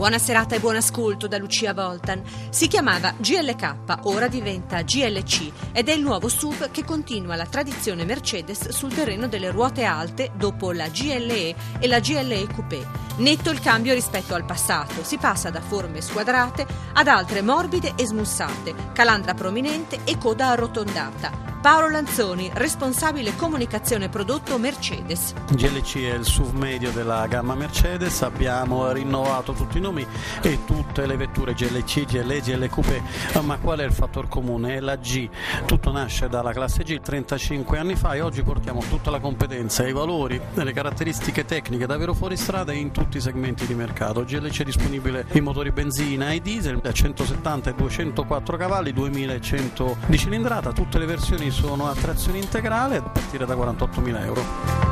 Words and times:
Buona 0.00 0.18
serata 0.18 0.54
e 0.54 0.60
buon 0.60 0.76
ascolto 0.76 1.28
da 1.28 1.36
Lucia 1.36 1.74
Voltan. 1.74 2.22
Si 2.48 2.68
chiamava 2.68 3.12
GLK, 3.18 3.98
ora 4.04 4.28
diventa 4.28 4.80
GLC 4.80 5.52
ed 5.72 5.90
è 5.90 5.92
il 5.92 6.00
nuovo 6.00 6.26
SUV 6.26 6.70
che 6.70 6.86
continua 6.86 7.36
la 7.36 7.44
tradizione 7.44 8.06
Mercedes 8.06 8.70
sul 8.70 8.94
terreno 8.94 9.28
delle 9.28 9.50
ruote 9.50 9.84
alte 9.84 10.30
dopo 10.34 10.72
la 10.72 10.88
GLE 10.88 11.54
e 11.78 11.86
la 11.86 12.00
GLE 12.00 12.46
Coupé. 12.46 12.86
Netto 13.16 13.50
il 13.50 13.60
cambio 13.60 13.92
rispetto 13.92 14.34
al 14.34 14.46
passato, 14.46 15.04
si 15.04 15.18
passa 15.18 15.50
da 15.50 15.60
forme 15.60 16.00
squadrate 16.00 16.66
ad 16.94 17.06
altre 17.06 17.42
morbide 17.42 17.92
e 17.94 18.06
smussate, 18.06 18.74
calandra 18.94 19.34
prominente 19.34 20.00
e 20.04 20.16
coda 20.16 20.46
arrotondata. 20.46 21.49
Paolo 21.60 21.90
Lanzoni, 21.90 22.50
responsabile 22.54 23.36
comunicazione 23.36 24.08
prodotto 24.08 24.56
Mercedes. 24.56 25.34
GLC 25.52 25.96
è 26.04 26.14
il 26.14 26.24
SUV 26.24 26.54
medio 26.54 26.90
della 26.90 27.26
gamma 27.26 27.54
Mercedes, 27.54 28.22
abbiamo 28.22 28.90
rinnovato 28.92 29.52
tutti 29.52 29.76
i 29.76 29.80
nomi 29.82 30.06
e 30.40 30.60
tutte 30.64 31.04
le 31.04 31.18
vetture 31.18 31.52
GLC, 31.52 32.06
GLE, 32.06 32.40
GL 32.40 32.66
Coupé, 32.70 33.02
ma 33.42 33.58
qual 33.58 33.80
è 33.80 33.84
il 33.84 33.92
fattore 33.92 34.26
comune? 34.28 34.76
È 34.76 34.80
la 34.80 34.96
G, 34.96 35.28
tutto 35.66 35.92
nasce 35.92 36.30
dalla 36.30 36.52
classe 36.52 36.82
G 36.82 36.98
35 36.98 37.76
anni 37.76 37.94
fa 37.94 38.14
e 38.14 38.22
oggi 38.22 38.42
portiamo 38.42 38.82
tutta 38.88 39.10
la 39.10 39.20
competenza, 39.20 39.86
i 39.86 39.92
valori 39.92 40.40
le 40.54 40.72
caratteristiche 40.72 41.44
tecniche 41.44 41.84
davvero 41.84 42.14
fuori 42.14 42.38
strada 42.38 42.72
in 42.72 42.90
tutti 42.90 43.18
i 43.18 43.20
segmenti 43.20 43.66
di 43.66 43.74
mercato. 43.74 44.24
GLC 44.24 44.60
è 44.60 44.64
disponibile 44.64 45.26
in 45.32 45.44
motori 45.44 45.72
benzina 45.72 46.30
e 46.30 46.40
diesel 46.40 46.78
da 46.78 46.90
170 46.90 47.68
e 47.68 47.74
204 47.74 48.56
cavalli, 48.56 48.94
2100 48.94 49.98
di 50.06 50.16
cilindrata, 50.16 50.72
tutte 50.72 50.98
le 50.98 51.04
versioni 51.04 51.48
sono 51.50 51.88
a 51.88 51.94
trazione 51.94 52.38
integrale 52.38 52.96
a 52.96 53.02
partire 53.02 53.46
da 53.46 53.54
48.000 53.54 54.24
euro. 54.24 54.90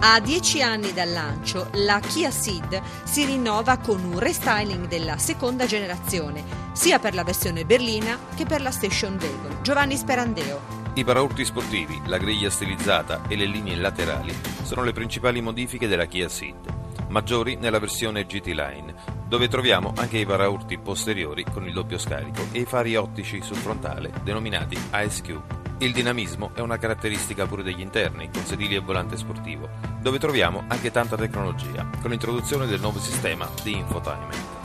A 0.00 0.20
dieci 0.20 0.62
anni 0.62 0.92
dal 0.92 1.10
lancio, 1.10 1.68
la 1.72 2.00
Kia 2.00 2.30
Ceed 2.30 2.80
si 3.02 3.24
rinnova 3.24 3.78
con 3.78 4.02
un 4.04 4.18
restyling 4.18 4.86
della 4.86 5.18
seconda 5.18 5.66
generazione, 5.66 6.44
sia 6.72 6.98
per 6.98 7.14
la 7.14 7.24
versione 7.24 7.64
berlina 7.64 8.16
che 8.36 8.46
per 8.46 8.62
la 8.62 8.70
station 8.70 9.18
wagon. 9.20 9.58
Giovanni 9.62 9.96
Sperandeo. 9.96 10.60
I 10.94 11.04
paraurti 11.04 11.44
sportivi, 11.44 12.00
la 12.06 12.16
griglia 12.16 12.48
stilizzata 12.48 13.22
e 13.28 13.36
le 13.36 13.46
linee 13.46 13.76
laterali 13.76 14.34
sono 14.62 14.82
le 14.82 14.92
principali 14.92 15.40
modifiche 15.40 15.88
della 15.88 16.06
Kia 16.06 16.28
Ceed, 16.28 16.77
maggiori 17.08 17.56
nella 17.56 17.78
versione 17.78 18.24
GT 18.24 18.46
Line, 18.46 18.94
dove 19.26 19.48
troviamo 19.48 19.92
anche 19.96 20.18
i 20.18 20.26
paraurti 20.26 20.78
posteriori 20.78 21.44
con 21.44 21.66
il 21.66 21.72
doppio 21.72 21.98
scarico 21.98 22.46
e 22.52 22.60
i 22.60 22.64
fari 22.64 22.96
ottici 22.96 23.42
sul 23.42 23.56
frontale, 23.56 24.10
denominati 24.22 24.78
ISQ. 24.92 25.40
Il 25.78 25.92
dinamismo 25.92 26.50
è 26.54 26.60
una 26.60 26.76
caratteristica 26.76 27.46
pure 27.46 27.62
degli 27.62 27.80
interni, 27.80 28.30
con 28.32 28.44
sedili 28.44 28.74
e 28.74 28.80
volante 28.80 29.16
sportivo, 29.16 29.68
dove 30.00 30.18
troviamo 30.18 30.64
anche 30.66 30.90
tanta 30.90 31.16
tecnologia, 31.16 31.88
con 32.00 32.10
l'introduzione 32.10 32.66
del 32.66 32.80
nuovo 32.80 32.98
sistema 32.98 33.48
di 33.62 33.76
infotainment. 33.76 34.56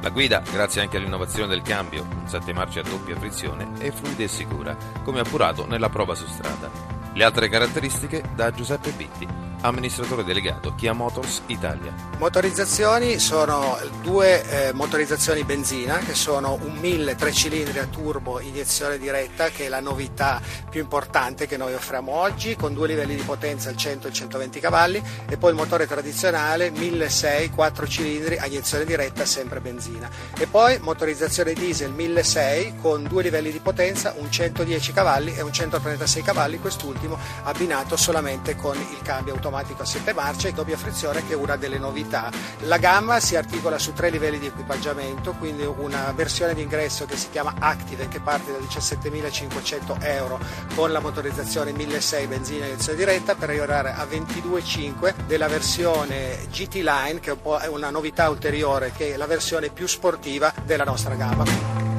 La 0.00 0.10
guida, 0.10 0.42
grazie 0.50 0.80
anche 0.80 0.96
all'innovazione 0.96 1.48
del 1.48 1.62
cambio, 1.62 2.02
un 2.02 2.26
7 2.26 2.52
marce 2.52 2.80
a 2.80 2.82
doppia 2.82 3.16
frizione, 3.16 3.68
è 3.78 3.90
fluida 3.92 4.24
e 4.24 4.28
sicura, 4.28 4.76
come 5.04 5.20
appurato 5.20 5.66
nella 5.66 5.90
prova 5.90 6.14
su 6.14 6.26
strada. 6.26 6.70
Le 7.12 7.22
altre 7.24 7.48
caratteristiche 7.48 8.22
da 8.34 8.50
Giuseppe 8.50 8.90
Bitti 8.92 9.51
amministratore 9.62 10.24
delegato 10.24 10.74
Kia 10.74 10.92
Motors 10.92 11.42
Italia. 11.46 11.92
Motorizzazioni 12.18 13.18
sono 13.18 13.78
due 14.02 14.68
eh, 14.68 14.72
motorizzazioni 14.72 15.44
benzina 15.44 15.98
che 15.98 16.14
sono 16.14 16.58
un 16.62 16.74
1000 16.74 17.14
3 17.14 17.32
cilindri 17.32 17.78
a 17.78 17.86
turbo 17.86 18.40
iniezione 18.40 18.98
diretta 18.98 19.48
che 19.48 19.66
è 19.66 19.68
la 19.68 19.80
novità 19.80 20.40
più 20.68 20.80
importante 20.80 21.46
che 21.46 21.56
noi 21.56 21.74
offriamo 21.74 22.12
oggi 22.12 22.56
con 22.56 22.74
due 22.74 22.88
livelli 22.88 23.14
di 23.14 23.22
potenza 23.22 23.68
al 23.68 23.76
100 23.76 24.08
e 24.08 24.12
120 24.12 24.60
cavalli 24.60 25.02
e 25.28 25.36
poi 25.36 25.50
il 25.50 25.56
motore 25.56 25.86
tradizionale 25.86 26.70
1600 26.70 27.54
4 27.54 27.86
cilindri 27.86 28.38
a 28.38 28.46
iniezione 28.46 28.84
diretta 28.84 29.24
sempre 29.24 29.60
benzina 29.60 30.08
e 30.36 30.46
poi 30.46 30.78
motorizzazione 30.80 31.52
diesel 31.52 31.90
1600 31.92 32.80
con 32.80 33.04
due 33.04 33.22
livelli 33.22 33.50
di 33.50 33.58
potenza 33.58 34.14
un 34.16 34.30
110 34.30 34.92
cavalli 34.92 35.34
e 35.34 35.42
un 35.42 35.52
136 35.52 36.22
cavalli 36.22 36.58
quest'ultimo 36.58 37.18
abbinato 37.44 37.96
solamente 37.96 38.56
con 38.56 38.76
il 38.76 39.02
cambio 39.02 39.34
automatico 39.34 39.51
automatico 39.52 39.82
a 39.82 39.84
7 39.84 40.14
marce 40.14 40.48
e 40.48 40.52
doppia 40.52 40.76
frizione 40.76 41.24
che 41.26 41.34
è 41.34 41.36
una 41.36 41.56
delle 41.56 41.78
novità. 41.78 42.30
La 42.60 42.78
gamma 42.78 43.20
si 43.20 43.36
articola 43.36 43.78
su 43.78 43.92
tre 43.92 44.08
livelli 44.08 44.38
di 44.38 44.46
equipaggiamento, 44.46 45.34
quindi 45.34 45.64
una 45.64 46.10
versione 46.12 46.54
di 46.54 46.62
ingresso 46.62 47.04
che 47.04 47.16
si 47.16 47.28
chiama 47.30 47.54
Active 47.58 48.08
che 48.08 48.20
parte 48.20 48.52
da 48.52 48.58
17.500 48.58 49.98
euro 50.00 50.40
con 50.74 50.90
la 50.90 51.00
motorizzazione 51.00 51.72
1600 51.72 52.28
benzina 52.28 52.64
iniezione 52.64 52.98
diretta 52.98 53.34
per 53.34 53.50
arrivare 53.50 53.92
a 53.92 54.04
22.500 54.04 55.26
della 55.26 55.48
versione 55.48 56.46
GT 56.50 56.76
Line 56.76 57.20
che 57.20 57.36
è 57.60 57.66
una 57.66 57.90
novità 57.90 58.30
ulteriore 58.30 58.92
che 58.96 59.12
è 59.12 59.16
la 59.16 59.26
versione 59.26 59.68
più 59.68 59.86
sportiva 59.86 60.52
della 60.64 60.84
nostra 60.84 61.14
gamma. 61.14 61.91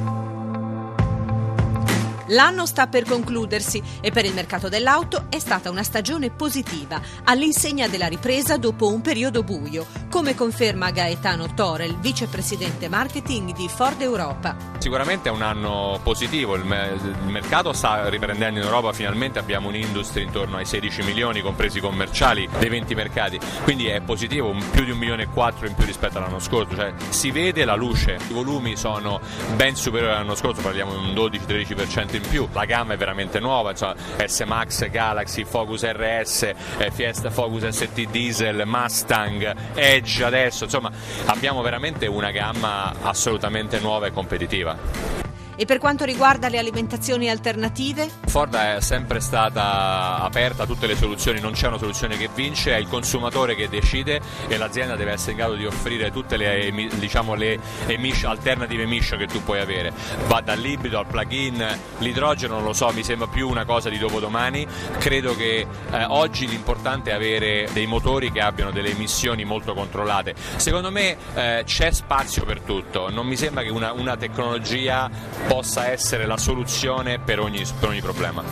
L'anno 2.28 2.64
sta 2.64 2.86
per 2.86 3.04
concludersi 3.04 3.82
e 4.00 4.10
per 4.10 4.24
il 4.24 4.32
mercato 4.32 4.68
dell'auto 4.68 5.26
è 5.28 5.38
stata 5.38 5.70
una 5.70 5.82
stagione 5.82 6.30
positiva, 6.30 7.00
all'insegna 7.24 7.86
della 7.86 8.06
ripresa 8.06 8.56
dopo 8.56 8.90
un 8.90 9.02
periodo 9.02 9.42
buio, 9.42 9.86
come 10.08 10.34
conferma 10.34 10.90
Gaetano 10.90 11.52
Torel, 11.54 11.98
vicepresidente 11.98 12.88
marketing 12.88 13.52
di 13.52 13.68
Ford 13.68 14.00
Europa. 14.00 14.56
Sicuramente 14.78 15.28
è 15.28 15.32
un 15.32 15.42
anno 15.42 16.00
positivo, 16.02 16.54
il, 16.54 16.64
mercato 16.64 17.72
sta 17.72 18.08
riprendendo 18.08 18.58
in 18.58 18.64
Europa, 18.64 18.92
finalmente 18.92 19.38
abbiamo 19.38 19.68
un'industria 19.68 20.24
intorno 20.24 20.56
ai 20.56 20.64
16 20.64 21.02
milioni, 21.02 21.42
compresi 21.42 21.80
commerciali, 21.80 22.48
dei 22.58 22.68
20 22.68 22.94
mercati, 22.94 23.38
quindi 23.64 23.86
è 23.86 24.00
positivo, 24.00 24.54
più 24.70 24.84
di 24.84 24.92
un 24.92 24.98
milione 24.98 25.24
e 25.24 25.28
quattro 25.28 25.66
in 25.66 25.74
più 25.74 25.84
rispetto 25.84 26.18
all'anno 26.18 26.38
scorso, 26.38 26.74
cioè 26.74 26.92
si 27.10 27.30
vede 27.30 27.64
la 27.64 27.74
luce, 27.74 28.18
i 28.28 28.32
volumi 28.32 28.76
sono 28.76 29.20
ben 29.56 29.76
superiori 29.76 30.14
all'anno 30.14 30.34
scorso, 30.34 30.62
parliamo 30.62 30.92
di 30.96 31.08
un 31.08 31.14
12-13% 31.14 32.13
in 32.16 32.22
più. 32.28 32.48
La 32.52 32.64
gamma 32.64 32.94
è 32.94 32.96
veramente 32.96 33.40
nuova, 33.40 33.70
insomma, 33.70 33.94
S-Max, 34.24 34.88
Galaxy, 34.90 35.44
Focus 35.44 35.84
RS, 35.84 36.42
eh, 36.78 36.90
Fiesta 36.90 37.30
Focus 37.30 37.68
ST 37.68 38.08
Diesel, 38.10 38.62
Mustang, 38.66 39.54
Edge 39.74 40.24
adesso, 40.24 40.64
insomma 40.64 40.90
abbiamo 41.26 41.62
veramente 41.62 42.06
una 42.06 42.30
gamma 42.30 42.94
assolutamente 43.02 43.80
nuova 43.80 44.06
e 44.06 44.12
competitiva. 44.12 45.23
E 45.56 45.66
per 45.66 45.78
quanto 45.78 46.04
riguarda 46.04 46.48
le 46.48 46.58
alimentazioni 46.58 47.30
alternative? 47.30 48.10
Ford 48.26 48.56
è 48.56 48.80
sempre 48.80 49.20
stata 49.20 50.18
aperta 50.20 50.64
a 50.64 50.66
tutte 50.66 50.88
le 50.88 50.96
soluzioni, 50.96 51.38
non 51.38 51.52
c'è 51.52 51.68
una 51.68 51.78
soluzione 51.78 52.16
che 52.16 52.28
vince, 52.34 52.74
è 52.74 52.78
il 52.78 52.88
consumatore 52.88 53.54
che 53.54 53.68
decide 53.68 54.20
e 54.48 54.56
l'azienda 54.56 54.96
deve 54.96 55.12
essere 55.12 55.32
in 55.32 55.36
grado 55.36 55.54
di 55.54 55.64
offrire 55.64 56.10
tutte 56.10 56.36
le, 56.36 56.72
diciamo, 56.94 57.34
le 57.34 57.60
emission, 57.86 58.32
alternative 58.32 58.82
emission 58.82 59.16
che 59.16 59.26
tu 59.26 59.44
puoi 59.44 59.60
avere. 59.60 59.92
Va 60.26 60.40
dall'ibrido 60.40 60.98
al 60.98 61.06
plug-in, 61.06 61.64
l'idrogeno 61.98 62.54
non 62.54 62.64
lo 62.64 62.72
so, 62.72 62.90
mi 62.92 63.04
sembra 63.04 63.28
più 63.28 63.48
una 63.48 63.64
cosa 63.64 63.88
di 63.88 63.98
dopodomani. 63.98 64.66
Credo 64.98 65.36
che 65.36 65.66
eh, 65.92 66.04
oggi 66.08 66.48
l'importante 66.48 67.10
è 67.10 67.14
avere 67.14 67.68
dei 67.72 67.86
motori 67.86 68.32
che 68.32 68.40
abbiano 68.40 68.72
delle 68.72 68.90
emissioni 68.90 69.44
molto 69.44 69.72
controllate. 69.72 70.34
Secondo 70.56 70.90
me 70.90 71.16
eh, 71.34 71.62
c'è 71.64 71.92
spazio 71.92 72.44
per 72.44 72.60
tutto, 72.62 73.08
non 73.08 73.24
mi 73.24 73.36
sembra 73.36 73.62
che 73.62 73.70
una, 73.70 73.92
una 73.92 74.16
tecnologia 74.16 75.08
possa 75.46 75.88
essere 75.88 76.26
la 76.26 76.36
soluzione 76.36 77.18
per 77.18 77.40
ogni, 77.40 77.62
per 77.78 77.88
ogni 77.88 78.00
problema. 78.00 78.42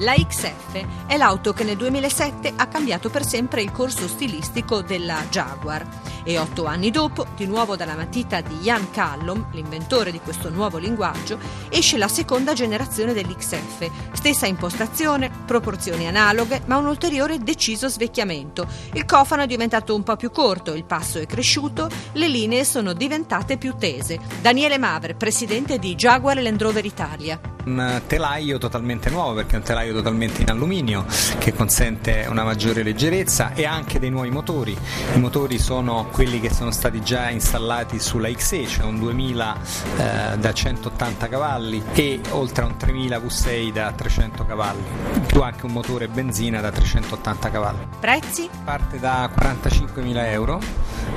La 0.00 0.12
XF 0.12 1.06
è 1.06 1.16
l'auto 1.16 1.52
che 1.52 1.64
nel 1.64 1.76
2007 1.76 2.52
ha 2.54 2.66
cambiato 2.66 3.08
per 3.08 3.24
sempre 3.24 3.62
il 3.62 3.72
corso 3.72 4.06
stilistico 4.06 4.82
della 4.82 5.24
Jaguar 5.30 6.05
e 6.26 6.38
otto 6.38 6.64
anni 6.64 6.90
dopo, 6.90 7.24
di 7.36 7.46
nuovo 7.46 7.76
dalla 7.76 7.94
matita 7.94 8.40
di 8.40 8.58
Ian 8.62 8.90
Callum, 8.90 9.46
l'inventore 9.52 10.10
di 10.10 10.18
questo 10.18 10.50
nuovo 10.50 10.76
linguaggio, 10.76 11.38
esce 11.68 11.96
la 11.96 12.08
seconda 12.08 12.52
generazione 12.52 13.12
dell'XF, 13.12 13.88
stessa 14.12 14.46
impostazione, 14.46 15.30
proporzioni 15.46 16.08
analoghe, 16.08 16.62
ma 16.66 16.78
un 16.78 16.86
ulteriore 16.86 17.38
deciso 17.38 17.88
svecchiamento. 17.88 18.66
Il 18.94 19.04
cofano 19.04 19.42
è 19.42 19.46
diventato 19.46 19.94
un 19.94 20.02
po' 20.02 20.16
più 20.16 20.32
corto, 20.32 20.74
il 20.74 20.84
passo 20.84 21.20
è 21.20 21.26
cresciuto, 21.26 21.88
le 22.12 22.26
linee 22.26 22.64
sono 22.64 22.92
diventate 22.92 23.56
più 23.56 23.76
tese. 23.76 24.18
Daniele 24.40 24.78
Maver, 24.78 25.14
presidente 25.14 25.78
di 25.78 25.94
Jaguar 25.94 26.42
Land 26.42 26.60
Rover 26.60 26.84
Italia. 26.84 27.55
Un 27.66 28.02
telaio 28.06 28.58
totalmente 28.58 29.10
nuovo 29.10 29.34
perché 29.34 29.54
è 29.54 29.58
un 29.58 29.64
telaio 29.64 29.92
totalmente 29.92 30.42
in 30.42 30.50
alluminio 30.50 31.04
che 31.38 31.52
consente 31.52 32.26
una 32.28 32.44
maggiore 32.44 32.82
leggerezza 32.82 33.52
e 33.54 33.64
anche 33.64 33.98
dei 33.98 34.10
nuovi 34.10 34.30
motori. 34.30 34.76
I 35.14 35.18
motori 35.18 35.58
sono 35.58 36.08
quelli 36.10 36.40
che 36.40 36.52
sono 36.52 36.70
stati 36.70 37.02
già 37.02 37.30
installati 37.30 37.98
sulla 37.98 38.30
XE, 38.30 38.66
cioè 38.66 38.84
un 38.84 38.98
2000 38.98 39.56
eh, 39.96 40.38
da 40.38 40.52
180 40.52 41.28
cavalli 41.28 41.82
e 41.92 42.20
oltre 42.30 42.64
a 42.64 42.66
un 42.66 42.76
3000 42.76 43.18
V6 43.18 43.72
da 43.72 43.92
300 43.92 44.46
cavalli, 44.46 44.84
più 45.26 45.42
anche 45.42 45.66
un 45.66 45.72
motore 45.72 46.08
benzina 46.08 46.60
da 46.60 46.70
380 46.70 47.50
cavalli. 47.50 47.86
Prezzi? 47.98 48.48
Parte 48.64 48.98
da 48.98 49.28
45.000 49.34 50.26
euro 50.30 50.60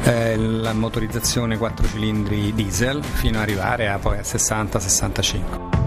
eh, 0.04 0.38
la 0.38 0.74
motorizzazione 0.74 1.58
4 1.58 1.88
cilindri 1.88 2.54
diesel 2.54 3.04
fino 3.04 3.38
ad 3.38 3.44
arrivare 3.44 3.90
a 3.90 3.98
poi 3.98 4.18
a 4.18 4.22
60-65. 4.22 5.79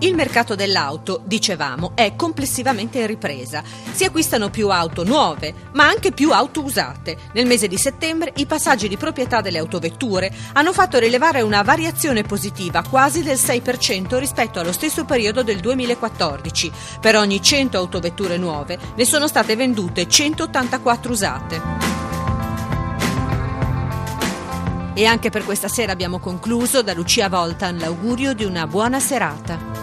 Il 0.00 0.14
mercato 0.14 0.54
dell'auto, 0.54 1.22
dicevamo, 1.24 1.92
è 1.94 2.16
complessivamente 2.16 2.98
in 2.98 3.06
ripresa. 3.06 3.62
Si 3.92 4.04
acquistano 4.04 4.50
più 4.50 4.68
auto 4.68 5.04
nuove, 5.04 5.54
ma 5.72 5.86
anche 5.86 6.12
più 6.12 6.32
auto 6.32 6.62
usate. 6.62 7.16
Nel 7.32 7.46
mese 7.46 7.66
di 7.66 7.78
settembre 7.78 8.30
i 8.36 8.44
passaggi 8.44 8.88
di 8.88 8.98
proprietà 8.98 9.40
delle 9.40 9.56
autovetture 9.56 10.30
hanno 10.52 10.74
fatto 10.74 10.98
rilevare 10.98 11.40
una 11.40 11.62
variazione 11.62 12.24
positiva 12.24 12.84
quasi 12.86 13.22
del 13.22 13.36
6% 13.36 14.18
rispetto 14.18 14.60
allo 14.60 14.72
stesso 14.72 15.06
periodo 15.06 15.42
del 15.42 15.60
2014. 15.60 16.70
Per 17.00 17.16
ogni 17.16 17.40
100 17.40 17.78
autovetture 17.78 18.36
nuove 18.36 18.78
ne 18.94 19.04
sono 19.06 19.26
state 19.26 19.56
vendute 19.56 20.06
184 20.06 21.10
usate. 21.10 21.62
E 24.92 25.04
anche 25.06 25.30
per 25.30 25.44
questa 25.44 25.68
sera 25.68 25.92
abbiamo 25.92 26.18
concluso 26.18 26.82
da 26.82 26.92
Lucia 26.92 27.30
Voltan 27.30 27.78
l'augurio 27.78 28.34
di 28.34 28.44
una 28.44 28.66
buona 28.66 29.00
serata. 29.00 29.75